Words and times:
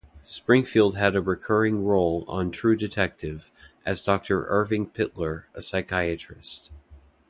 Springfield 0.23 0.97
had 0.97 1.15
a 1.15 1.21
recurring 1.21 1.85
role 1.85 2.25
on 2.27 2.49
"True 2.49 2.75
Detective" 2.75 3.51
as 3.85 4.01
Doctor 4.01 4.45
Irving 4.47 4.89
Pitlor, 4.89 5.43
a 5.53 5.61
psychiatrist. 5.61 6.71